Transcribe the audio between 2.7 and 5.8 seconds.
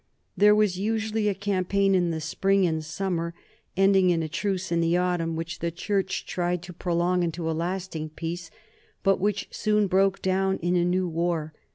summer, ending in a truce in the autumn which the